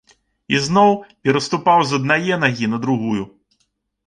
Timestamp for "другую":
2.89-3.23